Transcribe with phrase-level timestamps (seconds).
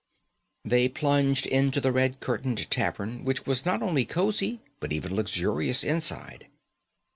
[0.65, 5.83] They plunged into the red curtained tavern, which was not only cosy, but even luxurious
[5.83, 6.47] inside.